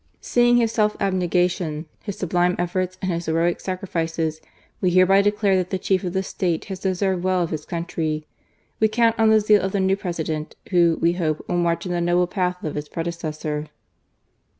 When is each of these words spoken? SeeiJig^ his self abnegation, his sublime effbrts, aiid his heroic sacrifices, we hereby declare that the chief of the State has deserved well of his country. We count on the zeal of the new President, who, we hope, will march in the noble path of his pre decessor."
SeeiJig^ 0.19 0.57
his 0.57 0.71
self 0.71 0.97
abnegation, 0.99 1.85
his 2.01 2.17
sublime 2.17 2.55
effbrts, 2.57 2.97
aiid 3.03 3.07
his 3.13 3.27
heroic 3.27 3.59
sacrifices, 3.59 4.41
we 4.81 4.89
hereby 4.89 5.21
declare 5.21 5.55
that 5.55 5.69
the 5.69 5.77
chief 5.77 6.03
of 6.03 6.13
the 6.13 6.23
State 6.23 6.65
has 6.65 6.79
deserved 6.79 7.21
well 7.23 7.43
of 7.43 7.51
his 7.51 7.65
country. 7.67 8.25
We 8.79 8.87
count 8.87 9.13
on 9.19 9.29
the 9.29 9.39
zeal 9.39 9.61
of 9.61 9.73
the 9.73 9.79
new 9.79 9.95
President, 9.95 10.55
who, 10.71 10.97
we 10.99 11.11
hope, 11.11 11.47
will 11.47 11.57
march 11.57 11.85
in 11.85 11.91
the 11.91 12.01
noble 12.01 12.25
path 12.25 12.63
of 12.63 12.73
his 12.73 12.89
pre 12.89 13.03
decessor." 13.03 13.67